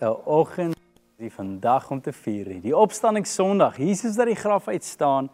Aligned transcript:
'n 0.00 0.14
oggend 0.24 0.76
die 1.18 1.30
vandag 1.32 1.90
om 1.90 2.00
te 2.00 2.12
vier. 2.12 2.60
Die 2.62 2.76
opstanding 2.76 3.26
Sondag. 3.26 3.76
Jesus 3.76 4.18
uit 4.18 4.30
die 4.30 4.36
graf 4.38 4.68
uit 4.68 4.84
staan 4.84 5.30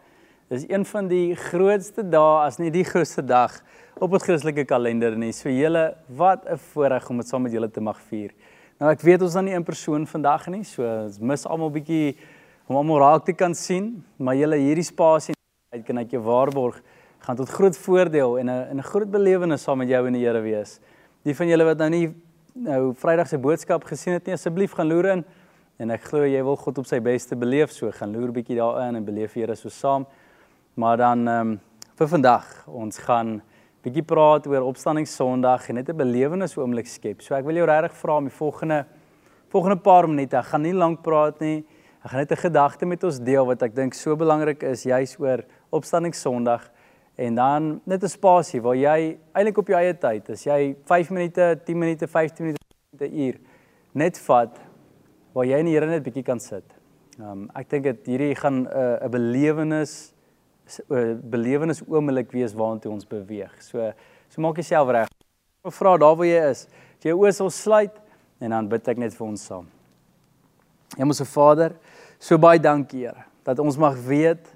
is 0.48 0.64
een 0.68 0.84
van 0.84 1.08
die 1.08 1.34
grootste 1.36 2.00
dae 2.08 2.46
as 2.46 2.56
nie 2.58 2.70
die 2.70 2.84
grootste 2.84 3.24
dag 3.24 3.58
op 4.00 4.12
ons 4.12 4.24
Christelike 4.24 4.64
kalender 4.64 5.16
nie. 5.16 5.32
So 5.32 5.50
julle, 5.52 5.96
wat 6.08 6.46
'n 6.48 6.56
voorreg 6.56 7.10
om 7.10 7.16
dit 7.16 7.28
saam 7.28 7.42
met 7.42 7.52
julle 7.52 7.70
te 7.70 7.80
mag 7.80 8.00
vier. 8.08 8.30
Nou 8.80 8.90
ek 8.90 9.00
weet 9.00 9.22
ons 9.22 9.32
dan 9.32 9.44
nie 9.44 9.54
in 9.54 9.64
persoon 9.64 10.06
vandag 10.06 10.46
nie, 10.48 10.64
so 10.64 10.82
ons 10.82 11.18
mis 11.18 11.46
almal 11.46 11.70
bietjie 11.70 12.16
om 12.66 12.76
almal 12.76 12.98
raak 12.98 13.24
te 13.24 13.32
kan 13.32 13.54
sien, 13.54 14.04
maar 14.16 14.34
julle 14.34 14.56
hierdie 14.56 14.84
spasie 14.84 15.34
uit 15.74 15.84
kan 15.84 15.98
ek 15.98 16.10
jou 16.10 16.22
waarborg 16.22 16.80
gaan 17.18 17.36
tot 17.36 17.48
groot 17.48 17.76
voordeel 17.76 18.38
en 18.38 18.48
'n 18.48 18.78
'n 18.78 18.82
groot 18.82 19.10
belewenis 19.10 19.62
saam 19.62 19.78
met 19.78 19.88
jou 19.88 20.06
en 20.06 20.12
die 20.12 20.24
Here 20.24 20.40
wees. 20.40 20.80
Die 21.22 21.34
van 21.34 21.48
julle 21.48 21.64
wat 21.64 21.78
nou 21.78 21.90
nie 21.90 22.14
nou 22.54 22.94
Vrydag 22.94 23.28
se 23.28 23.38
boodskap 23.38 23.84
gesien 23.88 24.14
het 24.14 24.28
nie, 24.28 24.34
asseblief 24.36 24.76
gaan 24.78 24.86
loer 24.86 25.10
in 25.16 25.24
en 25.82 25.90
ek 25.90 26.04
glo 26.06 26.22
jy 26.22 26.38
wil 26.46 26.56
God 26.60 26.78
op 26.84 26.86
sy 26.86 27.00
beste 27.02 27.34
beleef, 27.34 27.72
so 27.74 27.90
gaan 27.90 28.12
loer 28.14 28.30
bietjie 28.30 28.60
daarin 28.60 28.94
en 28.94 29.06
beleef 29.06 29.34
Here 29.34 29.56
so 29.58 29.72
saam. 29.74 30.06
Maar 30.78 30.96
dan 30.96 31.28
ehm 31.28 31.54
um, 31.54 31.56
vir 31.94 32.08
vandag, 32.10 32.46
ons 32.66 32.98
gaan 33.06 33.36
bietjie 33.82 34.02
praat 34.02 34.46
oor 34.50 34.66
opstanding 34.66 35.06
Sondag 35.06 35.68
en 35.68 35.74
net 35.74 35.90
'n 35.90 35.96
belewenis 35.96 36.56
oomblik 36.56 36.86
skep. 36.86 37.22
So 37.22 37.34
ek 37.34 37.44
wil 37.44 37.56
jou 37.56 37.66
regtig 37.66 37.92
vra 37.92 38.16
om 38.16 38.24
die 38.24 38.38
volgende 38.38 38.86
volgende 39.50 39.82
paar 39.82 40.08
minute, 40.08 40.36
ek 40.36 40.44
gaan 40.44 40.62
nie 40.62 40.72
lank 40.72 41.02
praat 41.02 41.40
nie. 41.40 41.64
Ek 42.04 42.10
gaan 42.10 42.20
net 42.20 42.32
'n 42.32 42.36
gedagte 42.36 42.86
met 42.86 43.04
ons 43.04 43.18
deel 43.18 43.46
wat 43.46 43.62
ek 43.62 43.74
dink 43.74 43.94
so 43.94 44.16
belangrik 44.16 44.62
is 44.62 44.84
juis 44.84 45.18
oor 45.18 45.44
opstanding 45.70 46.14
Sondag 46.14 46.70
en 47.16 47.34
dan 47.34 47.80
net 47.84 48.02
'n 48.02 48.08
spasie 48.08 48.60
waar 48.60 48.76
jy 48.76 49.18
eintlik 49.32 49.58
op 49.58 49.68
jou 49.68 49.78
eie 49.78 49.94
tyd, 49.94 50.30
as 50.30 50.44
jy 50.44 50.76
5 50.84 51.10
minute, 51.10 51.60
10 51.64 51.78
minute, 51.78 52.06
15 52.06 52.46
minute, 52.46 52.58
'n 53.00 53.18
uur 53.18 53.38
net 53.92 54.18
vat 54.18 54.58
waar 55.32 55.44
jy 55.44 55.58
in 55.58 55.66
die 55.66 55.74
Here 55.74 55.86
net 55.86 56.02
bietjie 56.02 56.24
kan 56.24 56.40
sit. 56.40 56.64
Ehm 57.18 57.30
um, 57.30 57.50
ek 57.54 57.68
dink 57.70 57.84
dit 57.84 58.06
hierdie 58.06 58.34
gaan 58.34 58.62
'n 58.62 58.66
uh, 58.66 59.06
'n 59.06 59.10
belewenis 59.10 60.12
'n 60.90 60.94
uh, 60.94 61.14
belewenis 61.22 61.82
oomblik 61.86 62.32
wees 62.32 62.54
waartoe 62.54 62.90
ons 62.90 63.06
beweeg. 63.06 63.62
So 63.62 63.92
so 64.28 64.40
maak 64.40 64.56
jouself 64.56 64.90
reg. 64.90 65.08
Vra 65.70 65.96
daar 65.96 66.16
waar 66.16 66.26
jy 66.26 66.50
is. 66.50 66.68
Jy 67.00 67.12
oë 67.12 67.32
sal 67.32 67.50
sluit 67.50 68.00
en 68.40 68.50
dan 68.50 68.68
bid 68.68 68.88
ek 68.88 68.98
net 68.98 69.14
vir 69.14 69.26
ons 69.26 69.46
saam. 69.46 69.66
Hemelse 70.96 71.24
Vader, 71.24 71.74
so 72.18 72.38
baie 72.38 72.58
dankie 72.58 73.06
Here 73.06 73.24
dat 73.44 73.58
ons 73.58 73.76
mag 73.76 73.96
weet 74.06 74.53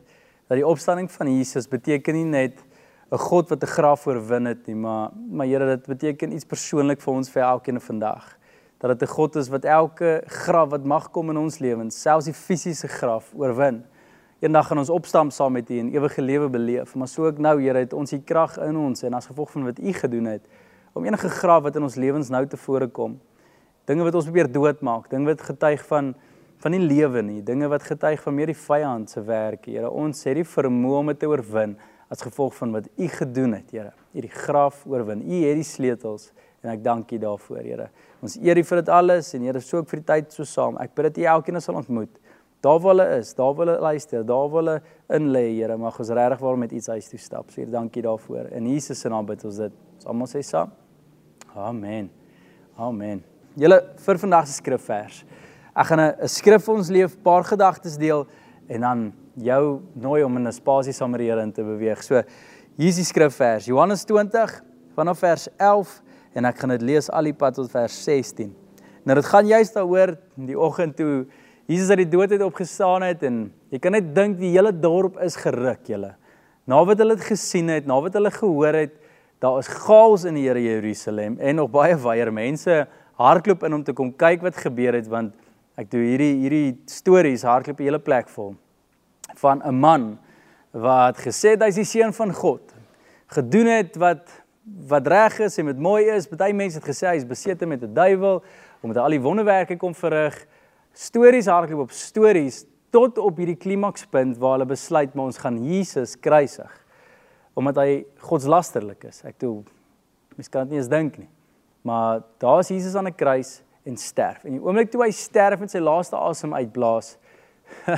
dat 0.49 0.57
die 0.57 0.67
opstanding 0.67 1.11
van 1.13 1.29
Jesus 1.37 1.69
beteken 1.69 2.15
nie 2.15 2.25
net 2.25 2.65
'n 3.13 3.19
God 3.19 3.49
wat 3.49 3.63
'n 3.63 3.67
graf 3.67 4.07
oorwin 4.07 4.45
het 4.45 4.67
nie, 4.67 4.75
maar 4.77 5.11
maar 5.31 5.47
Here 5.47 5.67
dit 5.67 5.87
beteken 5.87 6.33
iets 6.33 6.45
persoonlik 6.45 7.01
vir 7.01 7.15
ons 7.15 7.31
vir 7.31 7.43
elkeen 7.43 7.81
vandag. 7.81 8.39
Dat 8.79 8.99
dit 8.99 9.09
'n 9.09 9.13
God 9.13 9.37
is 9.37 9.49
wat 9.49 9.65
elke 9.65 10.23
graf 10.27 10.71
wat 10.71 10.85
mag 10.85 11.11
kom 11.11 11.31
in 11.31 11.37
ons 11.37 11.59
lewens, 11.59 12.01
selfs 12.01 12.25
die 12.25 12.35
fisiese 12.35 12.89
graf 12.89 13.33
oorwin. 13.35 13.85
Eendag 14.41 14.67
gaan 14.67 14.79
ons 14.79 14.91
opstaan 14.91 15.31
saam 15.31 15.53
met 15.53 15.71
U 15.71 15.79
en 15.79 15.89
ewige 15.95 16.23
lewe 16.23 16.49
beleef, 16.49 16.95
maar 16.95 17.09
so 17.09 17.27
ook 17.27 17.39
nou, 17.39 17.63
Here, 17.63 17.79
het 17.79 17.93
ons 17.93 18.13
U 18.13 18.19
krag 18.19 18.59
in 18.59 18.77
ons 18.77 19.03
en 19.03 19.15
as 19.15 19.27
gevolg 19.27 19.51
van 19.51 19.65
wat 19.65 19.79
U 19.79 19.93
gedoen 19.93 20.25
het 20.25 20.47
om 20.93 21.05
enige 21.05 21.29
graf 21.29 21.63
wat 21.63 21.77
in 21.77 21.83
ons 21.83 21.95
lewens 21.95 22.29
nou 22.29 22.47
tevore 22.47 22.89
kom, 22.89 23.21
dinge 23.85 24.03
wat 24.03 24.15
ons 24.15 24.25
probeer 24.25 24.53
doodmaak, 24.53 25.11
dinge 25.11 25.25
wat 25.25 25.43
getuig 25.43 25.87
van 25.87 26.15
van 26.59 26.75
nie 26.75 26.83
lewe 26.83 27.23
nie, 27.23 27.39
dinge 27.47 27.69
wat 27.71 27.87
getuig 27.87 28.23
van 28.25 28.35
meer 28.35 28.53
die 28.53 28.59
vyand 28.59 29.11
se 29.11 29.23
werk, 29.25 29.67
Here. 29.67 29.91
Ons 29.91 30.25
het 30.27 30.39
die 30.41 30.47
vermoë 30.47 30.99
om 31.03 31.13
dit 31.13 31.21
te 31.23 31.31
oorwin 31.31 31.77
as 32.11 32.25
gevolg 32.25 32.55
van 32.57 32.73
wat 32.79 32.89
U 32.99 33.09
gedoen 33.15 33.59
het, 33.59 33.71
Here. 33.71 33.93
U 34.15 34.25
die 34.25 34.33
graf 34.33 34.85
oorwin. 34.87 35.23
U 35.23 35.43
het 35.45 35.61
die 35.61 35.67
sleutels 35.67 36.33
en 36.65 36.73
ek 36.75 36.83
dank 36.83 37.13
U 37.15 37.21
daarvoor, 37.23 37.63
Here. 37.63 37.91
Ons 38.25 38.39
eer 38.43 38.59
U 38.59 38.65
vir 38.71 38.83
dit 38.83 38.95
alles 38.95 39.35
en 39.39 39.47
Here, 39.47 39.63
so 39.63 39.83
ook 39.83 39.93
vir 39.93 40.03
die 40.03 40.09
tyd 40.13 40.35
so 40.35 40.49
saam. 40.49 40.81
Ek 40.83 40.97
bid 40.97 41.11
dat 41.11 41.23
U 41.23 41.29
elkeen 41.37 41.63
sal 41.63 41.79
ontmoet 41.79 42.19
Daar 42.61 42.81
waar 42.81 42.95
hulle 42.95 43.17
is, 43.19 43.35
daar 43.35 43.55
waar 43.55 43.67
hulle 43.67 43.81
luister, 43.81 44.27
daar 44.27 44.49
waar 44.51 44.63
hulle 44.63 44.83
in 45.07 45.31
lê, 45.31 45.45
Here, 45.55 45.77
mag 45.77 45.99
ons 45.99 46.09
regtig 46.09 46.41
waar 46.43 46.57
met 46.59 46.73
iets 46.73 46.87
huis 46.91 47.09
toe 47.09 47.19
stap. 47.19 47.51
So, 47.51 47.61
Here, 47.61 47.71
dankie 47.71 48.03
daarvoor. 48.03 48.51
In 48.51 48.67
Jesus 48.67 49.01
se 49.01 49.09
naam 49.09 49.27
bid 49.27 49.45
ons 49.47 49.61
dit. 49.63 49.77
Ons 49.95 50.09
almal 50.11 50.27
sê 50.27 50.43
saam. 50.43 50.73
Amen. 51.55 52.11
Amen. 52.77 53.23
Julle 53.59 53.79
vir 54.03 54.19
vandag 54.19 54.49
se 54.51 54.59
skrifvers. 54.59 55.23
Ek 55.79 55.87
gaan 55.87 56.01
'n 56.01 56.27
skrif 56.27 56.65
vir 56.65 56.75
ons 56.75 56.89
leef, 56.91 57.13
paar 57.23 57.45
gedagtes 57.45 57.97
deel 57.97 58.27
en 58.67 58.81
dan 58.81 59.13
jou 59.37 59.81
nooi 59.95 60.25
om 60.25 60.37
in 60.37 60.49
'n 60.49 60.53
spasie 60.53 60.93
saam 60.93 61.11
met 61.11 61.21
die 61.21 61.31
Here 61.31 61.41
in 61.41 61.53
te 61.53 61.63
beweeg. 61.63 62.03
So, 62.03 62.23
hier 62.77 62.89
is 62.89 62.97
die 62.97 63.05
skrifvers. 63.05 63.67
Johannes 63.67 64.05
20 64.05 64.61
vanaf 64.97 65.19
vers 65.19 65.49
11 65.57 66.03
en 66.35 66.45
ek 66.45 66.59
gaan 66.59 66.71
dit 66.71 66.83
lees 66.83 67.09
al 67.11 67.23
die 67.23 67.33
pad 67.33 67.55
tot 67.55 67.71
vers 67.71 68.05
16. 68.05 68.53
Nou 69.05 69.15
dit 69.15 69.25
gaan 69.25 69.47
juist 69.47 69.75
daaroor 69.75 70.17
die 70.35 70.59
oggend 70.59 70.97
toe 70.97 71.27
Jesus 71.67 71.91
uit 71.91 71.99
die 71.99 72.17
dood 72.17 72.31
het 72.31 72.43
opgestaan 72.43 73.03
het 73.03 73.23
en 73.23 73.53
jy 73.71 73.79
kan 73.79 73.93
net 73.93 74.15
dink 74.15 74.39
die 74.39 74.51
hele 74.51 74.73
dorp 74.73 75.17
is 75.23 75.37
geruk, 75.37 75.87
julle. 75.87 76.17
Na 76.67 76.85
wat 76.85 76.99
hulle 76.99 77.15
dit 77.15 77.25
gesien 77.25 77.69
het, 77.69 77.87
na 77.87 78.01
wat 78.01 78.15
hulle 78.15 78.31
gehoor 78.31 78.75
het, 78.75 78.95
daar 79.39 79.59
is 79.59 79.69
chaos 79.69 80.25
in 80.25 80.35
die 80.35 80.49
Here 80.49 80.61
Jerusalem 80.61 81.39
en 81.39 81.57
nog 81.57 81.71
baie 81.71 81.95
weier 81.95 82.33
mense 82.33 82.87
hardloop 83.15 83.63
in 83.63 83.75
om 83.75 83.85
te 83.85 83.93
kom 83.93 84.13
kyk 84.13 84.43
wat 84.43 84.57
gebeur 84.57 84.95
het 84.95 85.07
want 85.07 85.35
ek 85.79 85.91
doen 85.93 86.03
hierdie 86.03 86.35
hierdie 86.43 86.71
stories 86.91 87.45
hardloop 87.47 87.79
'n 87.81 87.87
hele 87.87 88.01
plek 88.03 88.29
vol 88.29 88.57
van 89.39 89.63
'n 89.63 89.75
man 89.75 90.19
wat 90.73 91.17
gesê 91.23 91.55
het 91.55 91.63
hy's 91.63 91.79
die 91.79 91.85
seun 91.85 92.13
van 92.13 92.33
God. 92.33 92.75
Gedoen 93.29 93.67
het 93.67 93.97
wat 93.97 94.27
wat 94.89 95.07
reg 95.07 95.39
is 95.41 95.59
en 95.59 95.67
wat 95.67 95.79
mooi 95.79 96.05
is. 96.13 96.27
Party 96.29 96.53
mense 96.53 96.79
het 96.79 96.85
gesê 96.85 97.07
hy's 97.09 97.25
besete 97.25 97.67
met 97.67 97.83
'n 97.83 97.95
duiwel 97.95 98.43
omdat 98.83 98.97
hy 98.97 99.03
al 99.03 99.17
die 99.17 99.21
wonderwerke 99.21 99.77
kom 99.77 99.95
verrig 99.95 100.47
stories 100.93 101.47
hardloop 101.47 101.81
op 101.81 101.91
stories 101.91 102.65
tot 102.91 103.19
op 103.19 103.37
hierdie 103.37 103.57
klimakspunt 103.57 104.39
waar 104.39 104.59
hulle 104.59 104.67
besluit 104.67 105.15
maar 105.15 105.25
ons 105.25 105.39
gaan 105.39 105.65
Jesus 105.65 106.17
kruisig 106.21 106.85
omdat 107.55 107.77
hy 107.77 108.05
godslasterlik 108.19 109.05
is. 109.05 109.25
Ek 109.25 109.39
toe 109.39 109.65
mens 110.37 110.49
kan 110.49 110.63
dit 110.63 110.71
nie 110.71 110.79
eens 110.79 110.89
dink 110.89 111.19
nie. 111.19 111.29
Maar 111.83 112.23
daar 112.39 112.61
is 112.61 112.69
Jesus 112.69 112.95
aan 112.95 113.07
'n 113.07 113.15
kruis 113.15 113.63
en 113.89 113.97
sterf. 113.97 114.45
En 114.45 114.57
die 114.57 114.63
oomblik 114.63 114.93
toe 114.93 115.03
hy 115.05 115.11
sterf 115.15 115.65
en 115.65 115.73
sy 115.73 115.81
laaste 115.83 116.19
asem 116.21 116.55
uitblaas, 116.55 117.17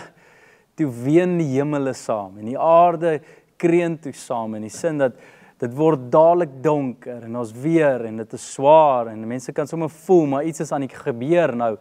toe 0.78 0.88
ween 1.04 1.36
die 1.40 1.50
hemele 1.56 1.92
saam 1.96 2.38
en 2.40 2.48
die 2.48 2.58
aarde 2.58 3.18
kreun 3.60 3.98
toe 4.00 4.14
saam 4.16 4.56
in 4.56 4.64
die 4.64 4.72
sin 4.72 5.00
dat 5.00 5.18
dit 5.60 5.72
word 5.76 6.06
dadelik 6.12 6.52
donker 6.64 7.26
en 7.26 7.36
ons 7.36 7.50
weer 7.52 8.06
en 8.08 8.22
dit 8.22 8.36
is 8.38 8.46
swaar 8.54 9.10
en 9.12 9.26
mense 9.28 9.52
kan 9.52 9.68
sommer 9.68 9.90
voel 10.06 10.24
maar 10.32 10.48
iets 10.48 10.64
is 10.64 10.72
aan 10.72 10.86
die 10.86 10.94
gebeur 10.94 11.52
nou. 11.56 11.74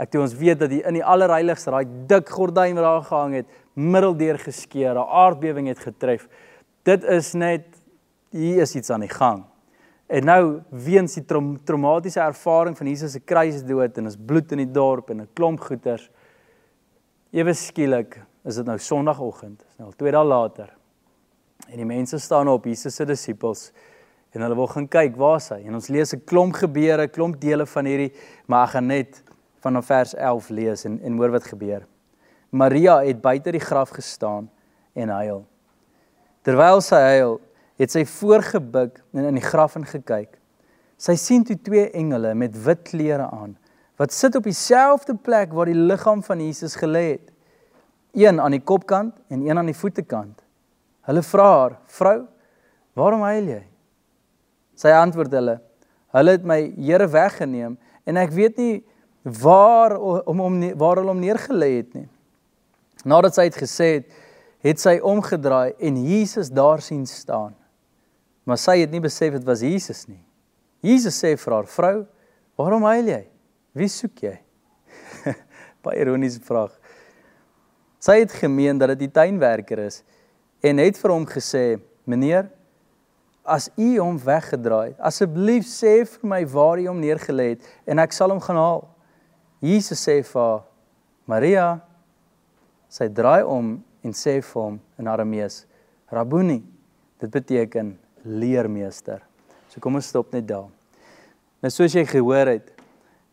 Ek 0.00 0.10
toe 0.10 0.22
ons 0.24 0.34
weet 0.34 0.58
dat 0.64 0.72
die 0.72 0.80
in 0.88 0.98
die 0.98 1.04
allerheiligste 1.04 1.70
daai 1.70 1.86
dik 2.10 2.32
gordyn 2.32 2.74
wat 2.80 2.88
daar 2.88 3.06
gehang 3.06 3.36
het, 3.42 3.48
middeldeur 3.74 4.40
geskeur, 4.40 4.96
'n 4.96 5.08
aardbewing 5.22 5.68
het 5.68 5.78
getref. 5.78 6.28
Dit 6.82 7.04
is 7.04 7.32
net 7.34 7.64
hier 8.30 8.62
is 8.62 8.74
iets 8.74 8.90
aan 8.90 9.04
die 9.04 9.12
gang. 9.12 9.44
En 10.12 10.26
nou 10.28 10.42
weens 10.68 11.14
die 11.16 11.24
traum 11.24 11.54
traumatiese 11.64 12.20
ervaring 12.20 12.76
van 12.76 12.88
Jesus 12.90 13.14
se 13.16 13.20
kruisdood 13.24 13.96
en 13.96 14.10
ons 14.10 14.18
bloed 14.18 14.50
in 14.52 14.60
die 14.66 14.72
dorp 14.72 15.08
en 15.10 15.22
'n 15.22 15.28
klomp 15.32 15.60
goeters 15.60 16.10
ewe 17.32 17.54
skielik 17.54 18.18
is 18.44 18.56
dit 18.56 18.66
nou 18.66 18.78
sonoggend, 18.78 19.62
is 19.70 19.78
nou 19.78 19.90
2 19.96 20.12
dae 20.12 20.24
later. 20.24 20.68
En 21.70 21.76
die 21.76 21.86
mense 21.86 22.18
staan 22.18 22.48
op 22.48 22.64
Jesus 22.64 22.94
se 22.94 23.04
disippels 23.04 23.72
en 24.34 24.42
hulle 24.42 24.54
wil 24.54 24.66
gaan 24.66 24.88
kyk 24.88 25.16
waar 25.16 25.36
is 25.36 25.48
hy? 25.48 25.62
En 25.66 25.74
ons 25.74 25.88
lees 25.88 26.14
'n 26.14 26.24
klomp 26.24 26.54
gebeure, 26.54 27.08
klomp 27.08 27.40
dele 27.40 27.66
van 27.66 27.84
hierdie, 27.84 28.12
maar 28.46 28.64
ek 28.64 28.70
gaan 28.70 28.86
net 28.86 29.22
vanaf 29.62 29.86
vers 29.86 30.14
11 30.14 30.50
lees 30.50 30.84
en 30.84 31.00
en 31.02 31.16
hoor 31.16 31.30
wat 31.30 31.44
gebeur. 31.44 31.86
Maria 32.50 33.00
het 33.00 33.20
buite 33.20 33.50
die 33.52 33.60
graf 33.60 33.90
gestaan 33.90 34.50
en 34.94 35.08
huil. 35.08 35.46
Terwyl 36.42 36.80
sy 36.80 36.96
huil, 36.96 37.40
het 37.80 37.92
sy 37.92 38.04
voorgebuk 38.08 39.00
en 39.12 39.28
in 39.30 39.38
die 39.38 39.44
graf 39.44 39.76
ingekyk. 39.80 40.36
Sy 41.00 41.16
sien 41.18 41.44
toe 41.44 41.56
twee 41.56 41.88
engele 41.98 42.34
met 42.38 42.56
wit 42.64 42.84
klere 42.90 43.28
aan 43.30 43.56
wat 44.00 44.14
sit 44.14 44.34
op 44.34 44.46
dieselfde 44.48 45.14
plek 45.14 45.52
waar 45.54 45.68
die 45.70 45.78
liggaam 45.78 46.22
van 46.26 46.40
Jesus 46.42 46.74
gelê 46.80 47.02
het. 47.12 47.28
Een 48.18 48.40
aan 48.40 48.56
die 48.56 48.62
kopkant 48.64 49.14
en 49.30 49.44
een 49.46 49.58
aan 49.58 49.68
die 49.68 49.76
voetekant. 49.76 50.40
Hulle 51.06 51.22
vra 51.22 51.44
haar: 51.58 51.76
"Vrou, 51.86 52.24
waarom 52.98 53.22
huil 53.22 53.46
jy?" 53.46 53.62
Sy 54.74 54.88
antwoord 54.88 55.32
hulle: 55.32 55.60
"Hulle 56.16 56.30
het 56.30 56.44
my 56.44 56.74
Here 56.76 57.06
weggeneem 57.06 57.78
en 58.04 58.16
ek 58.16 58.34
weet 58.34 58.56
nie 58.56 58.82
waar 59.22 59.98
om 60.00 60.40
om 60.40 60.58
waar 60.78 60.96
hulle 60.96 61.12
hom 61.14 61.22
neergelê 61.22 61.70
het 61.76 61.94
nie. 61.94 62.08
Nadat 63.04 63.34
sy 63.34 63.46
het 63.48 63.58
gesê 63.58 63.88
het, 63.98 64.06
het 64.62 64.80
sy 64.80 64.98
omgedraai 64.98 65.74
en 65.78 65.98
Jesus 66.06 66.50
daar 66.50 66.82
sien 66.82 67.06
staan. 67.06 67.54
Maar 68.44 68.58
sy 68.58 68.78
het 68.82 68.90
nie 68.90 69.02
besef 69.02 69.36
dit 69.36 69.44
was 69.46 69.62
Jesus 69.62 70.06
nie. 70.10 70.22
Jesus 70.82 71.18
sê 71.22 71.36
vir 71.38 71.54
haar: 71.54 71.66
"Vrou, 71.66 72.06
waarom 72.58 72.82
huil 72.90 73.12
jy? 73.12 73.22
Wie 73.72 73.88
soek 73.88 74.24
jy?" 74.26 74.34
Baie 75.84 76.02
ironiese 76.02 76.42
vraag. 76.42 76.74
Sy 78.02 78.18
het 78.24 78.34
gemeen 78.34 78.78
dat 78.78 78.90
dit 78.94 79.04
die 79.06 79.12
tuinwerker 79.14 79.84
is 79.86 80.02
en 80.62 80.82
het 80.82 80.98
vir 80.98 81.14
hom 81.14 81.26
gesê: 81.26 81.78
"Meneer, 82.04 82.50
as 83.44 83.70
u 83.78 83.98
hom 83.98 84.18
weggedraai 84.18 84.92
het, 84.92 85.00
asseblief 85.00 85.66
sê 85.66 86.02
vir 86.06 86.26
my 86.26 86.42
waar 86.46 86.78
u 86.78 86.86
hom 86.86 87.00
neergelê 87.02 87.54
het 87.54 87.70
en 87.86 88.02
ek 88.02 88.12
sal 88.12 88.34
hom 88.34 88.42
gaan 88.42 88.58
haal." 88.58 88.84
Jesus 89.62 90.02
sê 90.02 90.18
vir 90.22 90.42
haar: 90.42 90.62
"Maria." 91.26 91.80
Sy 92.90 93.06
draai 93.08 93.46
om 93.46 93.78
en 94.02 94.12
sê 94.12 94.40
vir 94.42 94.62
hom 94.62 94.80
in 94.98 95.06
Aramees: 95.06 95.64
"Rabboni." 96.10 96.62
Dit 97.22 97.30
beteken 97.30 98.01
leermeester. 98.24 99.22
So 99.68 99.80
kom 99.80 99.94
ons 99.94 100.08
stop 100.08 100.32
net 100.32 100.46
daar. 100.46 100.68
Nou 101.62 101.70
soos 101.70 101.94
jy 101.94 102.04
gehoor 102.06 102.46
het, 102.46 102.72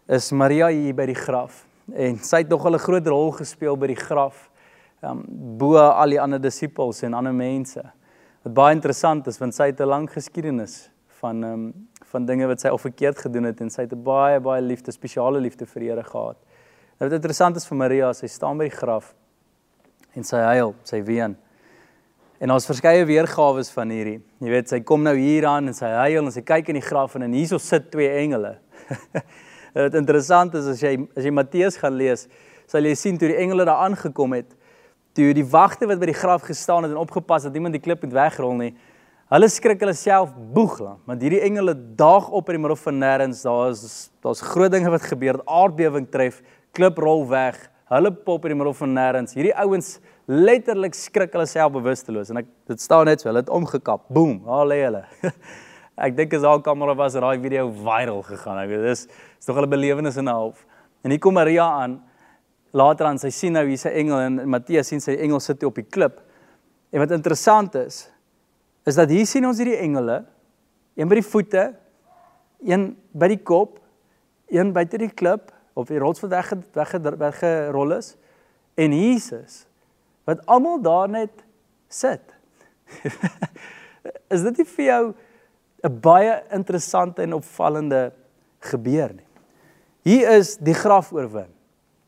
is 0.09 0.31
Maria 0.31 0.69
hier 0.73 0.93
by 0.97 1.05
die 1.09 1.17
graf 1.17 1.65
en 1.89 2.17
sy 2.21 2.43
het 2.43 2.49
nog 2.49 2.65
'n 2.65 2.77
groot 2.77 3.07
rol 3.07 3.31
gespeel 3.31 3.77
by 3.77 3.87
die 3.87 3.95
graf. 3.95 4.49
Um 5.01 5.25
bo 5.57 5.77
al 5.77 6.09
die 6.09 6.21
ander 6.21 6.39
disippels 6.39 7.03
en 7.03 7.13
ander 7.13 7.33
mense. 7.33 7.81
Wat 8.43 8.53
baie 8.53 8.75
interessant 8.75 9.27
is 9.27 9.37
want 9.39 9.55
sy 9.55 9.65
het 9.67 9.79
'n 9.79 9.87
lang 9.87 10.09
geskiedenis 10.09 10.89
van 11.19 11.43
um 11.43 11.73
van 12.09 12.25
dinge 12.25 12.47
wat 12.47 12.61
sy 12.61 12.67
al 12.67 12.77
verkeerd 12.77 13.17
gedoen 13.17 13.43
het 13.43 13.61
en 13.61 13.69
sy 13.69 13.81
het 13.81 13.93
'n 13.93 14.03
baie 14.03 14.39
baie 14.39 14.61
liefde, 14.61 14.91
spesiale 14.91 15.39
liefde 15.39 15.65
vir 15.65 15.79
die 15.79 15.89
Here 15.89 16.03
gehad. 16.03 16.37
Nou 16.99 17.09
wat 17.09 17.13
interessant 17.13 17.55
is 17.55 17.67
vir 17.67 17.77
Maria, 17.77 18.13
sy 18.13 18.27
staan 18.27 18.57
by 18.57 18.63
die 18.63 18.77
graf 18.77 19.13
en 20.15 20.23
sy 20.23 20.37
huil, 20.37 20.75
sy 20.83 21.03
ween. 21.03 21.37
En 22.39 22.53
ons 22.55 22.67
verskeie 22.69 23.03
weergawe 23.03 23.63
van 23.75 23.89
hierdie. 23.91 24.19
Jy 24.39 24.51
weet, 24.53 24.69
sy 24.71 24.79
kom 24.87 25.03
nou 25.03 25.15
hier 25.17 25.43
aan 25.49 25.67
en 25.67 25.75
sy 25.75 25.89
huil 25.91 26.21
en 26.21 26.31
sy 26.31 26.43
kyk 26.47 26.71
in 26.71 26.79
die 26.79 26.85
graf 26.85 27.17
en, 27.17 27.25
en 27.27 27.35
hierso 27.35 27.59
sit 27.59 27.89
twee 27.91 28.07
engele. 28.21 28.53
Wat 29.75 29.97
interessant 29.99 30.55
is 30.55 30.69
as 30.71 30.83
jy 30.83 30.95
as 31.19 31.27
jy 31.27 31.33
Matteus 31.35 31.75
gaan 31.81 31.97
lees, 31.99 32.29
sal 32.71 32.87
jy 32.87 32.95
sien 32.95 33.19
toe 33.19 33.27
die 33.29 33.41
engele 33.43 33.65
daar 33.67 33.83
aangekom 33.83 34.37
het, 34.37 34.55
toe 35.17 35.33
die 35.35 35.45
wagte 35.45 35.89
wat 35.89 35.99
by 36.01 36.07
die 36.09 36.15
graf 36.15 36.45
gestaan 36.47 36.85
het 36.85 36.93
en 36.93 37.01
opgepas 37.01 37.45
dat 37.45 37.53
niemand 37.53 37.75
die 37.75 37.83
klip 37.83 38.01
moet 38.05 38.15
wegrol 38.15 38.55
nie, 38.57 38.71
Hulle 39.29 39.45
skrik 39.45 39.83
hulle 39.83 39.93
self 39.93 40.31
boeg 40.55 40.79
lank, 40.81 41.03
want 41.05 41.21
hierdie 41.21 41.43
engele 41.45 41.75
daag 41.97 42.31
op 42.33 42.47
in 42.49 42.55
die 42.57 42.61
middel 42.63 42.79
van 42.81 42.95
nêrens. 42.97 43.43
Daar's 43.45 44.07
daar's 44.25 44.41
groot 44.41 44.73
dinge 44.73 44.89
wat 44.89 45.05
gebeur, 45.05 45.37
aardbewing 45.45 46.07
tref, 46.09 46.39
klip 46.73 46.97
rol 46.97 47.21
weg. 47.29 47.59
Hulle 47.93 48.09
pop 48.09 48.47
in 48.47 48.55
die 48.55 48.57
middel 48.57 48.73
van 48.79 48.95
nêrens. 48.97 49.35
Hierdie 49.37 49.53
ouens 49.61 49.99
letterlik 50.29 50.93
skrik 50.93 51.33
hulle 51.33 51.47
self 51.49 51.73
bewusteloos 51.73 52.29
en 52.29 52.43
ek 52.43 52.49
dit 52.69 52.81
staan 52.81 53.09
net 53.09 53.23
so, 53.23 53.29
hulle 53.31 53.41
het 53.41 53.49
omgekap. 53.49 54.05
Boem, 54.13 54.37
daar 54.45 54.67
lê 54.69 54.83
hulle. 54.83 55.01
ek 56.05 56.15
dink 56.17 56.35
as 56.37 56.45
al 56.45 56.61
kamera 56.65 56.93
was 56.97 57.17
daai 57.17 57.41
video 57.41 57.67
viral 57.73 58.21
gegaan. 58.27 58.61
Ek 58.61 58.69
weet 58.69 58.85
dis 58.85 59.07
is 59.09 59.49
tog 59.49 59.57
'n 59.57 59.69
belewenis 59.69 60.17
en 60.21 60.29
'n 60.29 60.35
half. 60.35 60.65
En 61.03 61.11
hier 61.11 61.19
kom 61.19 61.33
Maria 61.33 61.65
aan. 61.65 61.99
Later 62.71 63.07
aan 63.09 63.17
sy 63.17 63.29
sien 63.29 63.53
nou 63.53 63.65
hier's 63.65 63.85
'n 63.85 63.95
engel 63.95 64.19
en 64.19 64.49
Matteus 64.49 64.87
sien 64.87 65.01
sy 65.01 65.17
engel 65.17 65.39
sit 65.39 65.63
op 65.63 65.75
die 65.75 65.89
klip. 65.89 66.21
En 66.91 66.99
wat 66.99 67.11
interessant 67.11 67.75
is, 67.75 68.09
is 68.85 68.95
dat 68.95 69.09
hier 69.09 69.25
sien 69.25 69.45
ons 69.45 69.57
hierdie 69.57 69.77
engele, 69.77 70.25
een 70.95 71.07
by 71.07 71.15
die 71.15 71.25
voete, 71.25 71.75
een 72.61 72.97
by 73.13 73.27
die 73.27 73.43
kop, 73.43 73.79
een 74.49 74.73
buite 74.73 74.97
die 74.97 75.11
klip 75.13 75.51
op 75.77 75.87
die 75.87 75.99
rots 76.01 76.21
wat 76.23 76.33
weg 76.73 76.91
weggerol 77.17 77.93
is 77.97 78.15
en 78.75 78.93
Jesus 78.93 79.68
wat 80.29 80.45
almal 80.45 80.81
daar 80.81 81.09
net 81.09 81.43
sit. 81.89 82.21
is 84.33 84.45
dit 84.45 84.61
nie 84.61 84.67
vir 84.75 84.85
jou 84.85 85.03
'n 85.83 85.99
baie 86.01 86.33
interessante 86.53 87.23
en 87.23 87.37
opvallende 87.39 88.11
gebeur 88.71 89.13
nie? 89.15 89.27
Hier 90.03 90.29
is 90.37 90.57
die 90.57 90.73
graf 90.73 91.11
oorwin. 91.13 91.49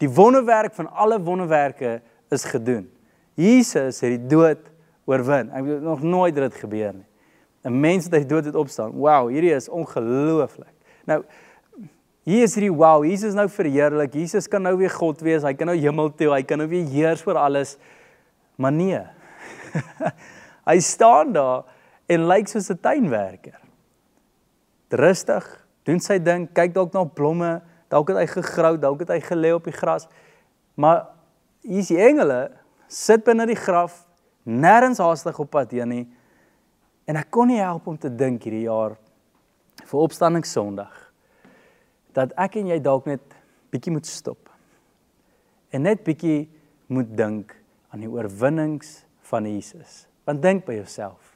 Die 0.01 0.09
wonderwerk 0.09 0.73
van 0.73 0.89
alle 0.89 1.19
wonderwerke 1.21 2.01
is 2.29 2.43
gedoen. 2.45 2.89
Jesus 3.37 4.01
het 4.01 4.15
die 4.15 4.27
dood 4.27 4.71
oorwin. 5.05 5.51
Ek 5.51 5.65
het 5.65 5.83
nog 5.83 6.01
nooit 6.01 6.35
dit 6.35 6.55
gebeur 6.55 6.93
nie. 6.93 7.07
'n 7.63 7.79
Mens 7.79 8.09
wat 8.09 8.13
uit 8.13 8.29
dood 8.29 8.45
het 8.45 8.55
opstaan. 8.55 8.91
Wow, 8.91 9.29
hierdie 9.29 9.53
is 9.53 9.69
ongelooflik. 9.69 10.73
Nou 11.05 11.23
hier 12.23 12.43
is 12.45 12.53
hierdie 12.53 12.73
wow, 12.73 13.03
Jesus 13.05 13.31
is 13.33 13.37
nou 13.37 13.47
verheerlik. 13.49 14.13
Jesus 14.13 14.47
kan 14.47 14.61
nou 14.61 14.75
weer 14.77 14.89
God 14.93 15.21
wees. 15.21 15.41
Hy 15.43 15.53
kan 15.57 15.71
nou 15.71 15.77
hemel 15.77 16.11
toe. 16.13 16.29
Hy 16.33 16.43
kan 16.45 16.61
nou 16.61 16.67
weer 16.69 16.85
heers 16.85 17.25
oor 17.25 17.39
alles. 17.41 17.77
Maar 18.61 18.71
nee. 18.75 19.01
hy 20.69 20.77
staan 20.85 21.33
daar 21.33 21.65
en 22.11 22.27
lyk 22.29 22.47
soos 22.51 22.69
'n 22.69 22.79
tuinwerker. 22.79 23.59
Rustig, 24.91 25.45
doen 25.87 25.99
sy 25.99 26.19
ding, 26.19 26.49
kyk 26.53 26.73
dalk 26.75 26.93
na 26.93 27.05
blomme, 27.05 27.61
dalk 27.89 28.11
het 28.11 28.17
hy 28.17 28.27
gegrou, 28.27 28.77
dalk 28.77 28.99
het 29.05 29.13
hy 29.15 29.21
gelê 29.23 29.53
op 29.55 29.65
die 29.65 29.75
gras. 29.75 30.07
Maar 30.75 31.07
hier 31.63 31.79
is 31.79 31.87
die 31.87 32.01
engele 32.01 32.51
sit 32.87 33.23
binne 33.23 33.47
die 33.47 33.55
graf 33.57 34.03
nêrens 34.43 34.99
haastig 34.99 35.39
op 35.39 35.49
pad 35.49 35.71
heen 35.71 35.89
nie. 35.89 36.05
En 37.07 37.15
ek 37.15 37.31
kon 37.31 37.47
nie 37.47 37.61
help 37.61 37.87
om 37.87 37.97
te 37.97 38.11
dink 38.11 38.43
hierdie 38.43 38.67
jaar 38.67 38.97
vir 39.81 39.99
opstanding 39.99 40.45
Sondag 40.45 40.93
dat 42.11 42.33
ek 42.35 42.57
en 42.59 42.67
jy 42.67 42.79
dalk 42.83 43.05
net 43.07 43.23
bietjie 43.71 43.93
moet 43.95 44.05
stop. 44.05 44.49
En 45.71 45.87
net 45.87 46.03
bietjie 46.03 46.49
moet 46.91 47.07
dink 47.15 47.55
aan 47.91 48.05
die 48.05 48.09
oorwinnings 48.09 49.01
van 49.31 49.47
Jesus. 49.47 50.05
Want 50.27 50.41
dink 50.43 50.65
by 50.67 50.77
jouself. 50.79 51.35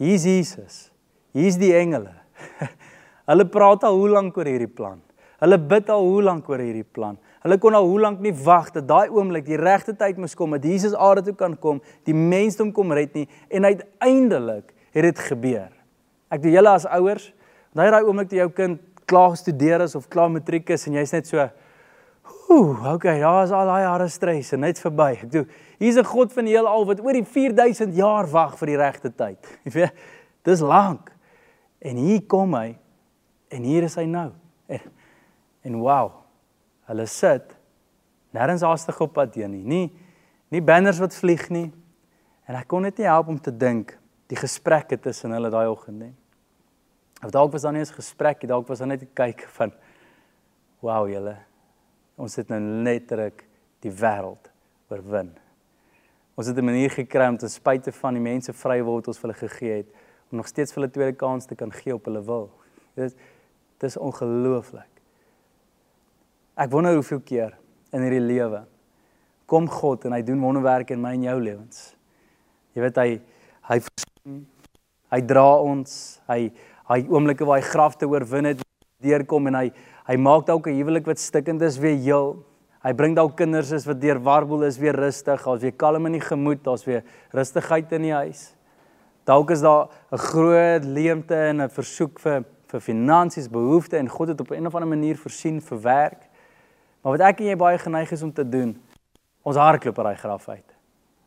Hier's 0.00 0.26
Jesus. 0.28 0.90
Hier's 1.36 1.58
die 1.60 1.72
engele. 1.76 2.12
Hulle 3.30 3.46
praat 3.48 3.84
al 3.86 3.96
hoe 3.98 4.10
lank 4.12 4.36
oor 4.36 4.48
hierdie 4.48 4.70
plan. 4.70 5.00
Hulle 5.42 5.58
bid 5.60 5.90
al 5.92 6.04
hoe 6.04 6.22
lank 6.24 6.48
oor 6.48 6.62
hierdie 6.62 6.84
plan. 6.84 7.18
Hulle 7.44 7.58
kon 7.62 7.76
al 7.78 7.86
hoe 7.86 8.00
lank 8.00 8.22
nie 8.24 8.32
wag 8.44 8.72
dat 8.74 8.88
daai 8.88 9.12
oomblik 9.12 9.46
die 9.46 9.58
regte 9.60 9.94
tyd 9.96 10.18
moes 10.18 10.34
kom 10.34 10.56
dat 10.56 10.64
Jesus 10.66 10.96
aarde 10.96 11.28
toe 11.28 11.36
kan 11.38 11.54
kom, 11.60 11.78
die 12.08 12.16
mensdom 12.16 12.72
kom 12.74 12.94
red 12.96 13.14
nie 13.14 13.26
en 13.54 13.68
uiteindelik 13.68 14.72
het 14.96 15.06
dit 15.06 15.22
gebeur. 15.28 15.70
Ek 16.32 16.42
doen 16.42 16.56
julle 16.56 16.72
as 16.72 16.88
ouers, 16.96 17.28
daai 17.76 17.90
daai 17.92 18.02
oomblik 18.02 18.32
toe 18.32 18.40
jou 18.40 18.48
kind 18.56 18.82
klaar 19.06 19.30
gestudeer 19.36 19.84
is 19.84 19.94
of 19.94 20.08
klaar 20.10 20.32
matriek 20.32 20.72
is 20.74 20.88
en 20.88 20.98
jy's 20.98 21.14
net 21.14 21.30
so 21.30 21.46
Ooh, 22.46 22.92
okay, 22.92 23.18
daar 23.18 23.44
is 23.44 23.52
al 23.54 23.66
daai 23.66 23.82
jare 23.82 24.06
stres 24.10 24.52
en 24.54 24.62
net 24.62 24.78
verby. 24.78 25.08
Ek 25.18 25.30
doen 25.30 25.48
hier's 25.78 25.96
'n 25.96 26.04
God 26.04 26.32
van 26.32 26.44
die 26.44 26.54
heelal 26.54 26.86
wat 26.86 27.00
oor 27.00 27.12
die 27.12 27.24
4000 27.24 27.94
jaar 27.94 28.26
wag 28.30 28.58
vir 28.58 28.66
die 28.66 28.76
regte 28.76 29.10
tyd. 29.14 29.38
Jy 29.64 29.72
weet, 29.72 29.94
dis 30.42 30.60
lank. 30.60 31.12
En 31.78 31.96
hier 31.96 32.22
kom 32.26 32.54
hy 32.54 32.78
en 33.48 33.62
hier 33.62 33.82
is 33.82 33.94
hy 33.94 34.04
nou. 34.04 34.32
En, 34.66 34.80
en 35.62 35.76
wow, 35.78 36.26
Hulle 36.86 37.06
sit 37.10 37.54
nêrens 38.36 38.62
haastig 38.62 38.98
op 39.02 39.16
pad 39.16 39.34
heen 39.38 39.56
nie. 39.56 39.64
Nie 39.66 39.86
nie 40.54 40.62
banners 40.62 41.00
wat 41.02 41.16
vlieg 41.18 41.48
nie. 41.50 41.72
En 42.46 42.54
ek 42.54 42.68
kon 42.70 42.84
net 42.86 43.00
nie 43.00 43.08
help 43.08 43.32
om 43.32 43.38
te 43.42 43.50
dink 43.50 43.96
die 44.30 44.38
gesprekke 44.38 44.98
tussen 45.02 45.34
hulle 45.34 45.50
daai 45.50 45.66
oggend 45.66 45.98
nie. 45.98 46.12
Of 47.24 47.32
dalk 47.34 47.50
was 47.56 47.64
daar 47.66 47.74
nie 47.74 47.82
eens 47.82 47.94
gesprek 47.94 48.42
nie, 48.42 48.50
dalk 48.52 48.68
was 48.70 48.78
daar 48.78 48.92
net 48.92 49.02
'n 49.02 49.10
kyk 49.14 49.42
van 49.56 49.72
wow 50.80 51.08
julle. 51.08 51.36
Ons 52.16 52.36
het 52.36 52.48
nou 52.48 52.60
letterlik 52.60 53.44
die 53.80 53.90
wêreld 53.90 54.50
oorwin. 54.88 55.34
Ons 56.36 56.46
het 56.46 56.56
'n 56.56 56.64
manier 56.64 56.90
gekry 56.90 57.28
om 57.28 57.36
ten 57.36 57.48
spyte 57.48 57.92
van 57.92 58.14
die 58.14 58.22
mense 58.22 58.52
vry 58.52 58.82
word 58.82 59.08
ons 59.08 59.18
vir 59.18 59.30
hulle 59.30 59.48
gegee 59.48 59.76
het 59.76 59.88
om 60.30 60.36
nog 60.36 60.46
steeds 60.46 60.72
vir 60.72 60.82
hulle 60.82 60.92
tweede 60.92 61.16
kans 61.16 61.46
te 61.46 61.54
kan 61.54 61.72
gee 61.72 61.94
op 61.94 62.04
hulle 62.04 62.22
wil. 62.24 62.50
Dit 62.94 63.04
is 63.04 63.14
dis 63.78 63.96
ongelooflik. 63.96 64.90
Ek 66.56 66.70
wonder 66.70 66.94
hoeveel 66.94 67.20
keer 67.20 67.56
in 67.92 68.02
hierdie 68.02 68.20
lewe 68.20 68.64
kom 69.46 69.68
God 69.68 70.04
en 70.04 70.12
hy 70.12 70.22
doen 70.22 70.40
wonderwerke 70.40 70.94
in 70.96 71.00
my 71.00 71.12
en 71.12 71.22
jou 71.22 71.40
lewens. 71.40 71.94
Jy 72.74 72.82
weet 72.82 72.96
hy 72.96 73.20
hy 73.70 73.80
hy 75.10 75.20
dra 75.22 75.46
ons, 75.62 76.20
hy 76.28 76.52
hy 76.90 76.98
oomblikke 77.08 77.46
waar 77.46 77.60
hy 77.60 77.66
grafte 77.66 78.08
oorwin 78.08 78.44
het 78.44 78.62
deurkom 79.02 79.46
en 79.46 79.54
hy 79.54 79.70
hy 80.06 80.16
maak 80.16 80.46
dalk 80.46 80.66
'n 80.66 80.78
huwelik 80.78 81.06
wat 81.06 81.18
stikkend 81.18 81.62
is 81.62 81.78
weer 81.78 81.96
heel. 81.96 82.44
Hy 82.86 82.92
bring 82.94 83.16
dalk 83.18 83.32
kinders 83.34 83.72
is 83.74 83.84
wat 83.88 83.98
deur 83.98 84.20
warboel 84.22 84.68
is 84.68 84.76
weer 84.78 84.94
rustig, 84.94 85.42
daar's 85.42 85.62
weer 85.64 85.74
kalm 85.74 86.06
in 86.06 86.20
die 86.20 86.22
gemoed, 86.22 86.60
daar's 86.62 86.84
weer 86.86 87.02
rustigheid 87.34 87.90
in 87.96 88.04
die 88.06 88.12
huis. 88.14 88.52
Dalk 89.26 89.50
is 89.50 89.60
daar 89.60 89.88
'n 90.12 90.18
groot 90.18 90.84
leemte 90.84 91.34
en 91.34 91.62
'n 91.62 91.68
versoek 91.68 92.20
vir 92.20 92.44
vir 92.70 92.80
finansies, 92.80 93.48
behoeftes 93.48 93.98
en 93.98 94.08
God 94.08 94.28
het 94.28 94.40
op 94.40 94.50
'n 94.50 94.66
of 94.66 94.74
ander 94.74 94.88
manier 94.88 95.16
voorsien 95.16 95.60
vir 95.60 95.80
werk. 95.82 96.28
Maar 97.02 97.18
wat 97.18 97.20
ek 97.20 97.40
en 97.40 97.46
jy 97.46 97.56
baie 97.56 97.78
geneig 97.78 98.12
is 98.12 98.22
om 98.22 98.32
te 98.32 98.48
doen, 98.48 98.80
ons 99.42 99.56
hardloop 99.56 99.98
uit 99.98 100.06
daai 100.06 100.16
graf 100.16 100.48
uit. 100.48 100.74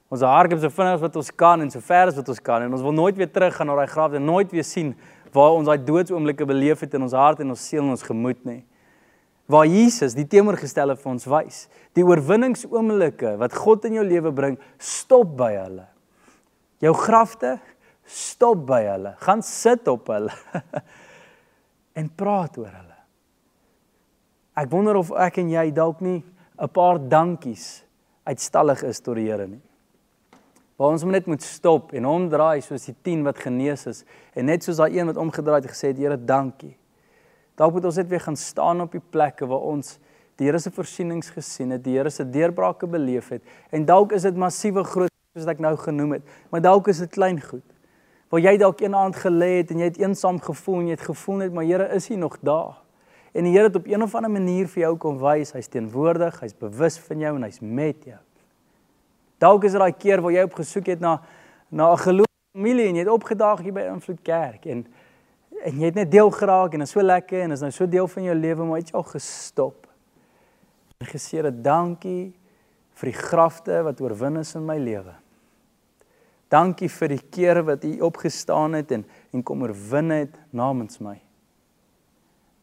Ons 0.10 0.22
hardloop 0.22 0.60
so 0.60 0.70
vinnig 0.70 0.94
as 0.94 1.02
wat 1.02 1.16
ons 1.16 1.36
kan 1.36 1.62
en 1.62 1.72
so 1.72 1.80
ver 1.80 2.08
as 2.08 2.16
wat 2.16 2.30
ons 2.30 2.42
kan 2.42 2.62
en 2.62 2.72
ons 2.72 2.82
wil 2.82 2.92
nooit 2.94 3.16
weer 3.18 3.32
terug 3.32 3.56
gaan 3.56 3.68
na 3.68 3.76
daai 3.76 3.88
graf 3.88 4.14
en 4.14 4.26
nooit 4.26 4.52
weer 4.52 4.64
sien 4.64 4.96
waar 5.34 5.52
ons 5.52 5.68
daai 5.68 5.84
doodsoomblikke 5.84 6.46
beleef 6.46 6.80
het 6.80 6.94
in 6.94 7.02
ons 7.02 7.14
hart 7.14 7.40
en 7.40 7.50
ons 7.50 7.68
siel 7.68 7.84
en 7.84 7.90
ons 7.90 8.04
gemoed 8.04 8.46
nie. 8.46 8.66
Waar 9.50 9.66
Jesus 9.66 10.14
die 10.14 10.28
teenoorgestelde 10.30 10.96
vir 11.00 11.12
ons 11.12 11.26
wys. 11.30 11.64
Die 11.98 12.06
oorwinningsoomblikke 12.06 13.34
wat 13.42 13.56
God 13.58 13.88
in 13.90 13.98
jou 13.98 14.06
lewe 14.06 14.32
bring, 14.36 14.60
stop 14.78 15.34
by 15.40 15.52
hulle. 15.58 15.88
Jou 16.86 16.94
grafte 16.94 17.58
stop 18.10 18.62
by 18.70 18.84
hulle. 18.86 19.16
Gaan 19.26 19.42
sit 19.46 19.88
op 19.90 20.12
hulle 20.14 20.34
en 22.00 22.10
praat 22.14 22.62
oor 22.62 22.72
hulle. 22.72 22.98
Ek 24.60 24.70
wonder 24.72 25.00
of 25.00 25.12
ek 25.18 25.42
en 25.42 25.52
jy 25.54 25.70
dalk 25.74 26.02
nie 26.06 26.22
'n 26.60 26.68
paar 26.68 27.00
dankies 27.00 27.84
uitstallig 28.28 28.84
is 28.84 29.00
tot 29.00 29.16
die 29.16 29.30
Here 29.30 29.48
nie. 29.48 29.62
Waar 30.78 30.92
ons 30.92 31.04
net 31.04 31.26
moet 31.28 31.42
stop 31.44 31.94
en 31.94 32.04
hom 32.04 32.30
draai 32.30 32.62
soos 32.62 32.86
die 32.86 32.96
10 33.04 33.24
wat 33.24 33.40
genees 33.40 33.88
is 33.88 34.06
en 34.36 34.46
net 34.46 34.64
soos 34.64 34.78
daai 34.78 34.98
een 34.98 35.08
wat 35.08 35.18
omgedraai 35.18 35.62
het 35.62 35.72
gesê 35.72 35.92
het 35.92 35.98
Here 35.98 36.18
dankie. 36.18 36.76
Dalk 37.60 37.76
moet 37.76 37.90
ons 37.90 38.00
net 38.00 38.08
weer 38.08 38.24
gaan 38.24 38.40
staan 38.40 38.82
op 38.82 38.94
die 38.96 39.04
plekke 39.04 39.48
waar 39.50 39.66
ons 39.68 39.98
die 40.40 40.48
Here 40.48 40.60
se 40.64 40.72
voorsienings 40.72 41.34
gesien 41.36 41.74
het, 41.76 41.84
die 41.84 41.98
Here 41.98 42.10
se 42.10 42.24
deurbrake 42.24 42.88
beleef 42.88 43.34
het 43.36 43.44
en 43.76 43.86
dalk 43.86 44.16
is 44.16 44.24
dit 44.24 44.38
massiewe 44.40 44.86
groot 44.88 45.12
soos 45.36 45.50
ek 45.52 45.60
nou 45.62 45.76
genoem 45.78 46.18
het, 46.18 46.30
maar 46.50 46.64
dalk 46.64 46.88
is 46.90 47.04
dit 47.04 47.12
klein 47.14 47.38
goed. 47.44 47.66
Waar 48.34 48.42
jy 48.42 48.56
dalk 48.62 48.82
een 48.82 48.96
aand 48.98 49.18
gelê 49.20 49.50
het 49.60 49.74
en 49.74 49.82
jy 49.84 49.90
het 49.92 50.00
eensaam 50.02 50.40
gevoel 50.42 50.80
en 50.80 50.88
jy 50.90 50.96
het 50.96 51.06
gevoel 51.10 51.44
net 51.44 51.54
maar 51.54 51.68
Here 51.68 51.90
is 51.96 52.08
hier 52.10 52.18
nog 52.18 52.38
daar. 52.42 52.80
En 53.34 53.46
die 53.46 53.54
Here 53.54 53.68
het 53.68 53.76
op 53.76 53.88
een 53.90 54.04
of 54.04 54.16
ander 54.16 54.32
manier 54.32 54.70
vir 54.72 54.84
jou 54.88 54.96
kom 54.98 55.20
wys, 55.22 55.54
hy's 55.54 55.70
teenwoordig, 55.70 56.40
hy's 56.42 56.56
bewus 56.58 56.98
van 57.10 57.22
jou 57.26 57.36
en 57.36 57.46
hy's 57.46 57.60
met 57.62 58.08
jou. 58.08 58.18
Dalk 59.40 59.68
is 59.68 59.76
dit 59.76 59.82
daai 59.82 59.94
keer 59.94 60.24
waar 60.24 60.34
jy 60.34 60.48
op 60.48 60.58
gesoek 60.58 60.90
het 60.96 61.04
na 61.04 61.20
na 61.70 61.92
'n 61.94 61.98
geloofsfamilie 61.98 62.88
en 62.88 62.96
jy 62.96 63.04
het 63.06 63.14
opgedaag 63.14 63.62
hier 63.62 63.74
by 63.74 63.86
Invloed 63.86 64.22
Kerk 64.24 64.66
en 64.66 64.88
en 65.66 65.80
jy 65.80 65.90
het 65.90 65.96
net 65.96 66.12
deel 66.12 66.30
geraak 66.32 66.74
en 66.74 66.84
dit 66.84 66.88
is 66.88 66.94
so 66.96 67.04
lekker 67.04 67.44
en 67.44 67.52
is 67.52 67.64
nou 67.64 67.72
so 67.72 67.88
deel 67.90 68.08
van 68.08 68.24
jou 68.24 68.36
lewe 68.36 68.66
maar 68.66 68.82
het 68.82 68.92
jy 68.92 68.98
al 69.00 69.08
gestop. 69.08 69.88
En 71.00 71.08
gesê 71.08 71.44
dat 71.46 71.64
dankie 71.64 72.34
vir 73.00 73.12
die 73.12 73.18
grafte 73.18 73.82
wat 73.84 74.02
oorwin 74.04 74.42
is 74.42 74.56
in 74.56 74.66
my 74.68 74.78
lewe. 74.82 75.16
Dankie 76.50 76.90
vir 76.90 77.14
die 77.14 77.22
kere 77.32 77.64
wat 77.68 77.84
u 77.86 77.94
opgestaan 78.08 78.78
het 78.80 78.92
en 78.92 79.06
en 79.34 79.44
kom 79.44 79.62
oorwin 79.64 80.10
het 80.16 80.38
namens 80.52 81.00
my. 81.00 81.20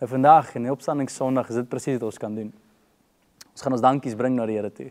Nou 0.00 0.08
vandag 0.10 0.52
die 0.52 0.72
opstanding 0.72 1.08
Sondag 1.10 1.48
is 1.48 1.60
dit 1.62 1.68
presies 1.68 2.00
wat 2.00 2.08
ons 2.10 2.18
kan 2.20 2.34
doen. 2.34 2.52
Ons 3.52 3.62
gaan 3.64 3.72
ons 3.72 3.84
dankies 3.84 4.16
bring 4.18 4.34
na 4.36 4.44
die 4.46 4.58
Here 4.58 4.72
toe. 4.72 4.90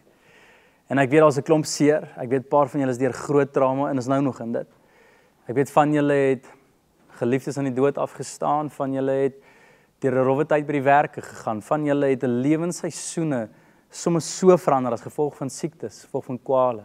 En 0.90 1.02
ek 1.02 1.10
weet 1.10 1.22
daar's 1.22 1.38
'n 1.38 1.46
klomp 1.46 1.66
seer. 1.66 2.10
Ek 2.18 2.30
weet 2.30 2.46
'n 2.46 2.50
paar 2.50 2.68
van 2.68 2.80
julle 2.80 2.92
is 2.92 2.98
deur 2.98 3.14
groot 3.14 3.54
trauma 3.54 3.90
en 3.90 3.98
is 3.98 4.08
nou 4.08 4.22
nog 4.22 4.40
in 4.40 4.52
dit. 4.52 4.68
Ek 5.48 5.56
weet 5.56 5.70
van 5.70 5.94
julle 5.94 6.14
het 6.14 6.46
geliefdes 7.20 7.58
aan 7.58 7.70
die 7.70 7.76
dood 7.76 7.98
afgestaan, 8.02 8.70
van 8.70 8.94
julle 8.96 9.12
het 9.26 9.38
deur 10.04 10.16
'n 10.20 10.26
rowwe 10.26 10.46
tyd 10.46 10.66
by 10.68 10.74
die 10.74 10.86
werke 10.86 11.22
gegaan, 11.22 11.62
van 11.62 11.86
julle 11.86 12.08
het 12.12 12.24
'n 12.24 12.42
lewensseisoene 12.42 13.50
soms 13.90 14.38
so 14.38 14.58
verander 14.58 14.92
as 14.94 15.02
gevolg 15.02 15.36
van 15.38 15.50
siektes, 15.50 16.04
gevolg 16.04 16.26
van 16.26 16.40
kwale, 16.44 16.84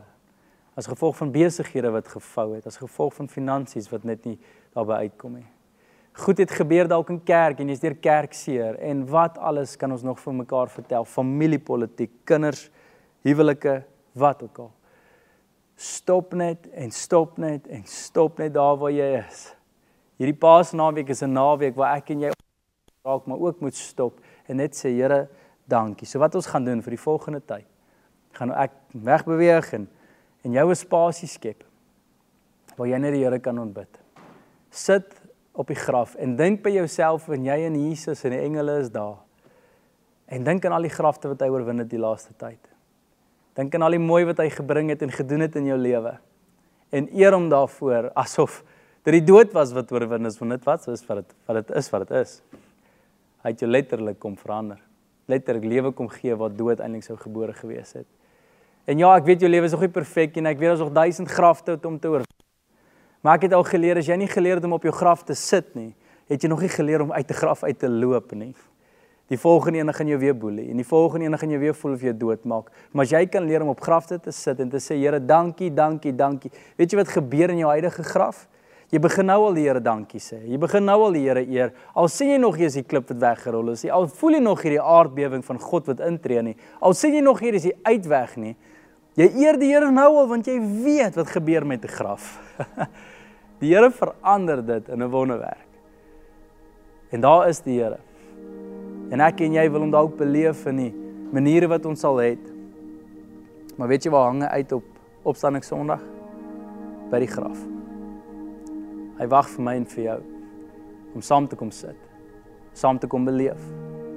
as 0.76 0.86
gevolg 0.86 1.16
van 1.16 1.32
besighede 1.32 1.90
wat 1.90 2.08
gevou 2.08 2.54
het, 2.54 2.66
as 2.66 2.76
gevolg 2.76 3.14
van 3.14 3.28
finansies 3.28 3.90
wat 3.90 4.04
net 4.04 4.24
nie 4.24 4.38
daarby 4.74 4.92
uitkom 4.92 5.34
nie. 5.34 5.46
Goed 6.12 6.38
het 6.38 6.50
gebeur 6.50 6.88
dalk 6.88 7.10
in 7.10 7.22
kerk 7.22 7.60
en 7.60 7.68
jy's 7.68 7.80
deur 7.80 7.94
kerk 7.94 8.32
seer 8.32 8.78
en 8.78 9.06
wat 9.06 9.38
alles 9.38 9.76
kan 9.76 9.92
ons 9.92 10.02
nog 10.02 10.18
vir 10.20 10.32
mekaar 10.32 10.68
vertel? 10.68 11.04
Familiepolitiek 11.04 12.10
kinders 12.24 12.70
huwelike 13.22 13.84
wat 14.12 14.42
ook 14.42 14.58
al. 14.58 14.72
Stop 15.76 16.34
net 16.34 16.68
en 16.72 16.90
stop 16.90 17.38
net 17.38 17.66
en 17.68 17.84
stop 17.84 18.38
net 18.38 18.54
daar 18.54 18.76
waar 18.76 18.90
jy 18.90 19.24
is 19.26 19.59
hierdie 20.20 20.36
paasnaweek 20.36 21.08
is 21.10 21.22
'n 21.22 21.32
naweek 21.32 21.76
waar 21.76 21.96
ek 21.96 22.10
en 22.10 22.20
jy 22.20 22.32
raak 23.04 23.26
maar 23.26 23.40
ook 23.40 23.60
moet 23.60 23.74
stop 23.74 24.20
en 24.46 24.56
net 24.56 24.76
sê 24.76 24.92
Here 24.92 25.28
dankie 25.66 26.06
so 26.06 26.18
wat 26.18 26.34
ons 26.34 26.46
gaan 26.46 26.64
doen 26.64 26.82
vir 26.82 26.90
die 26.90 27.04
volgende 27.04 27.40
tyd 27.40 27.66
gaan 28.32 28.52
ek 28.52 28.72
wegbeweeg 28.92 29.72
en 29.72 29.88
en 30.44 30.52
jou 30.52 30.68
'n 30.68 30.76
spasie 30.76 31.28
skep 31.28 31.64
waar 32.76 32.86
jy 32.86 32.98
net 32.98 33.12
die 33.12 33.24
Here 33.24 33.40
kan 33.40 33.58
ontbid 33.58 33.98
sit 34.70 35.20
op 35.52 35.68
die 35.68 35.78
graf 35.78 36.14
en 36.14 36.36
dink 36.38 36.62
by 36.64 36.72
jouself 36.72 37.28
en 37.28 37.44
jy 37.44 37.58
en 37.66 37.76
Jesus 37.76 38.24
en 38.24 38.34
die 38.34 38.40
engele 38.40 38.78
is 38.80 38.90
daar. 38.92 39.18
En 40.30 40.44
dink 40.46 40.64
aan 40.64 40.76
al 40.76 40.86
die 40.86 40.94
grafte 40.94 41.30
wat 41.32 41.42
hy 41.42 41.50
oorwin 41.50 41.82
het 41.82 41.90
die 41.90 42.00
laaste 42.00 42.32
tyd. 42.38 42.60
Dink 43.58 43.74
aan 43.74 43.84
al 43.84 43.96
die 43.96 44.02
mooi 44.02 44.22
wat 44.28 44.38
hy 44.38 44.48
gebring 44.54 44.92
het 44.92 45.02
en 45.02 45.12
gedoen 45.12 45.42
het 45.44 45.58
in 45.58 45.66
jou 45.72 45.78
lewe. 45.78 46.14
En 46.94 47.08
eer 47.12 47.34
hom 47.34 47.48
daarvoor 47.50 48.12
asof 48.18 48.60
dit 49.04 49.16
die 49.16 49.24
dood 49.24 49.52
was 49.56 49.72
wat 49.72 49.92
oorwin 49.92 50.28
is, 50.28 50.38
want 50.38 50.56
dit 50.56 50.64
wat 50.68 50.88
is 50.88 51.04
wat 51.08 51.22
dit 51.22 51.34
wat 51.48 51.60
dit 51.60 51.76
is 51.76 51.90
wat 51.90 52.08
dit 52.08 52.16
is. 52.20 52.36
Hy 53.40 53.52
het 53.54 53.62
jou 53.64 53.70
letterlik 53.70 54.18
kom 54.20 54.36
verander. 54.36 54.80
Letterlik 55.30 55.64
lewe 55.64 55.92
kom 55.96 56.08
gee 56.12 56.36
wat 56.36 56.56
dood 56.58 56.80
eintlik 56.80 57.06
sou 57.06 57.16
gebore 57.16 57.54
gewees 57.56 57.94
het. 57.96 58.08
En 58.84 58.98
ja, 58.98 59.12
ek 59.16 59.28
weet 59.28 59.44
jou 59.44 59.50
lewe 59.50 59.68
is 59.68 59.76
nog 59.76 59.84
nie 59.86 59.92
perfek 59.92 60.36
en 60.40 60.50
ek 60.50 60.58
weet 60.58 60.72
daar's 60.72 60.82
nog 60.82 60.92
duisend 60.92 61.30
grafte 61.30 61.78
om 61.86 61.98
te 62.00 62.10
oorwin. 62.10 62.36
Maar 63.20 63.36
ek 63.36 63.48
het 63.48 63.54
al 63.56 63.64
geleer 63.68 64.00
as 64.00 64.08
jy 64.08 64.16
nie 64.20 64.28
geleer 64.30 64.58
het 64.58 64.66
om 64.66 64.74
op 64.76 64.84
jou 64.84 64.92
graf 64.96 65.24
te 65.28 65.36
sit 65.36 65.74
nie, 65.76 65.92
het 66.30 66.42
jy 66.42 66.48
nog 66.48 66.62
nie 66.64 66.72
geleer 66.72 67.04
om 67.04 67.12
uit 67.12 67.28
die 67.28 67.36
graf 67.36 67.64
uit 67.64 67.78
te 67.78 67.88
loop 67.88 68.32
nie. 68.32 68.52
Die 69.30 69.38
volgende 69.38 69.78
een 69.78 69.92
gaan 69.94 70.08
jou 70.10 70.18
weer 70.18 70.34
boelie 70.34 70.70
en 70.72 70.80
die 70.80 70.86
volgende 70.86 71.28
een 71.28 71.38
gaan 71.38 71.52
jou 71.54 71.60
weer 71.62 71.74
voel 71.74 71.92
of 71.94 72.00
jy 72.02 72.14
doodmaak. 72.18 72.72
Maar 72.90 73.04
as 73.04 73.12
jy 73.14 73.20
kan 73.30 73.44
leer 73.46 73.62
om 73.62 73.70
op 73.70 73.82
grafte 73.84 74.18
te 74.18 74.32
sit 74.34 74.58
en 74.60 74.72
te 74.72 74.80
sê 74.82 74.96
Here, 74.98 75.20
dankie, 75.22 75.70
dankie, 75.70 76.14
dankie. 76.16 76.50
Weet 76.76 76.90
jy 76.90 76.98
wat 76.98 77.12
gebeur 77.14 77.52
in 77.54 77.60
jou 77.62 77.70
huidige 77.70 78.02
graf? 78.02 78.48
Jy 78.90 78.98
begin 78.98 79.28
nou 79.30 79.38
al 79.46 79.54
die 79.54 79.68
Here 79.68 79.80
dankie 79.82 80.18
sê. 80.18 80.40
Jy 80.50 80.58
begin 80.58 80.82
nou 80.88 80.96
al 81.06 81.14
die 81.14 81.22
Here 81.22 81.44
eer. 81.46 81.70
Al 81.94 82.08
sien 82.10 82.32
jy 82.32 82.40
nog 82.42 82.56
hier 82.58 82.66
is 82.66 82.78
die 82.80 82.86
klip 82.86 83.06
wat 83.12 83.20
weggerol 83.22 83.70
is. 83.70 83.84
Al 83.86 84.08
voel 84.10 84.38
jy 84.38 84.42
nog 84.42 84.64
hierdie 84.66 84.82
aardbewing 84.82 85.44
van 85.46 85.60
God 85.62 85.86
wat 85.92 86.02
intree 86.02 86.42
nie. 86.42 86.56
Al 86.82 86.96
sien 86.98 87.14
jy 87.14 87.22
nog 87.22 87.38
hier 87.42 87.54
is 87.54 87.68
die 87.68 87.76
uitweg 87.86 88.34
nie. 88.42 88.56
Jy 89.18 89.28
eer 89.44 89.58
die 89.60 89.70
Here 89.70 89.92
nou 89.94 90.08
al 90.18 90.28
want 90.30 90.50
jy 90.50 90.58
weet 90.58 91.18
wat 91.18 91.30
gebeur 91.30 91.66
met 91.66 91.84
'n 91.84 91.88
graf. 91.88 92.38
Die 93.60 93.74
Here 93.74 93.90
verander 93.90 94.64
dit 94.64 94.88
in 94.88 95.02
'n 95.02 95.10
wonderwerk. 95.10 95.68
En 97.10 97.20
daar 97.20 97.48
is 97.48 97.60
die 97.60 97.78
Here. 97.78 97.98
En 99.10 99.20
ek 99.20 99.40
en 99.40 99.52
jy 99.52 99.70
wil 99.70 99.80
hom 99.80 99.90
dalk 99.90 100.16
beleef 100.16 100.66
in 100.66 100.76
die 100.76 100.94
maniere 101.32 101.68
wat 101.68 101.84
ons 101.86 102.00
sal 102.00 102.16
hê. 102.16 102.38
Maar 103.76 103.88
weet 103.88 104.04
jy 104.04 104.10
waar 104.10 104.30
hang 104.30 104.42
hy 104.42 104.48
uit 104.48 104.72
op 104.72 104.84
opstanding 105.22 105.64
Sondag? 105.64 106.00
By 107.10 107.18
die 107.18 107.26
graf. 107.26 107.79
Hy 109.20 109.26
wag 109.28 109.50
vir 109.52 109.64
my 109.66 109.74
en 109.76 109.84
vir 109.84 110.04
jou 110.06 110.20
om 111.14 111.24
saam 111.24 111.46
te 111.50 111.56
kom 111.58 111.68
sit. 111.74 111.96
Saam 112.72 112.98
te 112.98 113.08
kom 113.10 113.26
beleef. 113.28 113.60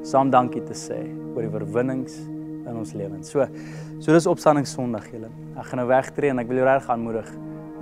Saam 0.08 0.30
dankie 0.32 0.62
te 0.64 0.76
sê 0.78 1.02
oor 1.34 1.44
die 1.44 1.50
oorwinnings 1.52 2.16
in 2.64 2.78
ons 2.78 2.94
lewens. 2.96 3.32
So, 3.34 3.44
so 4.00 4.16
dis 4.16 4.28
opstanding 4.30 4.68
Sondag 4.70 5.10
julle. 5.12 5.32
Ek 5.60 5.68
gaan 5.68 5.82
nou 5.82 5.88
wegtreë 5.90 6.32
en 6.32 6.44
ek 6.44 6.48
wil 6.48 6.62
jou 6.62 6.68
reg 6.70 6.88
aanmoedig. 6.94 7.32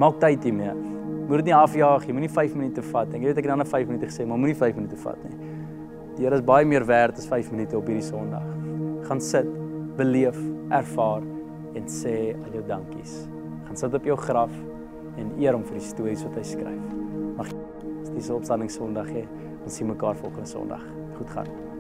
Maak 0.02 0.18
tyd 0.24 0.48
hiermee. 0.48 0.74
Moet 1.28 1.44
dit 1.44 1.52
nie 1.52 1.58
afjaag 1.58 2.08
nie. 2.08 2.16
Moenie 2.18 2.32
5 2.34 2.56
minute 2.58 2.86
vat 2.90 3.12
nie. 3.12 3.20
Ek 3.20 3.28
weet 3.28 3.42
ek 3.42 3.46
het 3.46 3.54
dan 3.54 3.62
'n 3.62 3.70
5 3.70 3.88
minute 3.88 4.08
gesê, 4.10 4.26
maar 4.26 4.42
moenie 4.42 4.58
5 4.58 4.76
minute 4.76 4.98
vat 5.04 5.22
nie. 5.24 5.38
Die 6.18 6.26
Here 6.26 6.36
is 6.36 6.42
baie 6.42 6.66
meer 6.66 6.86
werd 6.86 7.18
as 7.18 7.28
5 7.28 7.52
minute 7.52 7.78
op 7.78 7.86
hierdie 7.86 8.10
Sondag. 8.10 8.48
Gaan 9.06 9.22
sit, 9.22 9.48
beleef, 9.96 10.38
ervaar 10.72 11.22
en 11.76 11.86
sê 11.86 12.34
al 12.34 12.52
jou 12.54 12.64
dankies. 12.68 13.28
Gaan 13.68 13.78
sit 13.78 13.94
op 13.94 14.04
jou 14.04 14.18
graf 14.18 14.52
en 15.18 15.32
eer 15.40 15.54
hom 15.54 15.64
vir 15.64 15.78
die 15.78 15.86
stories 15.86 16.24
wat 16.24 16.36
hy 16.36 16.44
skryf. 16.44 17.11
Mag 17.42 17.50
dis 18.14 18.30
opstanding 18.30 18.70
Sondag 18.70 19.10
hê. 19.10 19.26
Ons 19.66 19.74
sien 19.74 19.90
mekaar 19.90 20.18
volgende 20.22 20.50
Sondag. 20.50 20.86
Goed 21.18 21.30
gaan. 21.34 21.71